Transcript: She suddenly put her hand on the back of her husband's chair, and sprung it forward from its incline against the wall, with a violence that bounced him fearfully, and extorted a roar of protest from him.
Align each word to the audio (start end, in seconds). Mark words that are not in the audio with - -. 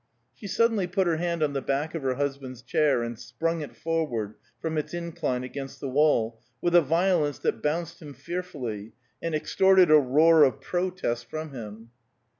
She 0.33 0.47
suddenly 0.47 0.87
put 0.87 1.05
her 1.05 1.17
hand 1.17 1.43
on 1.43 1.53
the 1.53 1.61
back 1.61 1.93
of 1.93 2.01
her 2.01 2.15
husband's 2.15 2.63
chair, 2.63 3.03
and 3.03 3.19
sprung 3.19 3.61
it 3.61 3.75
forward 3.75 4.33
from 4.59 4.75
its 4.75 4.95
incline 4.95 5.43
against 5.43 5.79
the 5.79 5.89
wall, 5.89 6.41
with 6.59 6.73
a 6.73 6.81
violence 6.81 7.37
that 7.37 7.61
bounced 7.61 8.01
him 8.01 8.15
fearfully, 8.15 8.93
and 9.21 9.35
extorted 9.35 9.91
a 9.91 9.99
roar 9.99 10.41
of 10.43 10.59
protest 10.59 11.29
from 11.29 11.53
him. 11.53 11.91